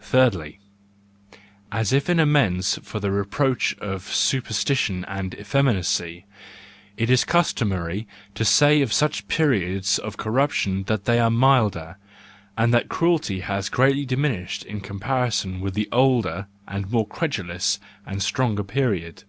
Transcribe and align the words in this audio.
—Thirdly, 0.00 0.58
as 1.70 1.92
if 1.92 2.08
in 2.08 2.18
amends 2.18 2.78
for 2.82 2.98
the 2.98 3.10
reproach 3.10 3.76
of 3.78 4.04
superstition 4.04 5.04
and 5.04 5.34
effeminacy, 5.34 6.24
it 6.96 7.10
is 7.10 7.26
cus¬ 7.26 7.52
tomary 7.54 8.06
to 8.34 8.42
say 8.42 8.80
of 8.80 8.90
such 8.90 9.28
periods 9.28 9.98
of 9.98 10.16
corruption 10.16 10.84
that 10.84 11.04
they 11.04 11.20
are 11.20 11.28
milder, 11.30 11.98
and 12.56 12.72
that 12.72 12.88
cruelty 12.88 13.40
has 13.40 13.68
then 13.68 13.76
greatly 13.76 14.06
diminished 14.06 14.62
in 14.64 14.80
comparison 14.80 15.60
with 15.60 15.74
the 15.74 15.90
older, 15.92 16.46
more 16.88 17.06
credulous, 17.06 17.78
and 18.06 18.22
stronger 18.22 18.64
period. 18.64 19.24